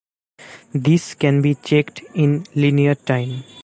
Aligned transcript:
This 0.73 1.13
can 1.13 1.43
be 1.43 1.53
checked 1.53 2.01
in 2.15 2.47
linear 2.55 2.95
time. 2.95 3.43